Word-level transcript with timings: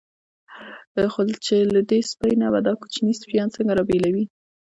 خو 1.13 1.21
چې 1.45 1.55
له 1.73 1.81
دې 1.89 1.99
سپۍ 2.11 2.33
نه 2.41 2.47
به 2.53 2.59
دا 2.67 2.73
کوچني 2.81 3.13
سپیان 3.21 3.47
څنګه 3.55 3.73
را 3.77 3.83
بېلوي. 3.89 4.25